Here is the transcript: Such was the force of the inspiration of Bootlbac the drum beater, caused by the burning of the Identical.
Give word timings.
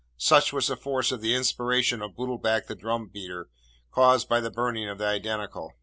Such 0.17 0.51
was 0.51 0.65
the 0.65 0.75
force 0.75 1.11
of 1.11 1.21
the 1.21 1.35
inspiration 1.35 2.01
of 2.01 2.15
Bootlbac 2.15 2.65
the 2.65 2.73
drum 2.73 3.05
beater, 3.09 3.51
caused 3.91 4.27
by 4.27 4.39
the 4.39 4.49
burning 4.49 4.89
of 4.89 4.97
the 4.97 5.05
Identical. 5.05 5.75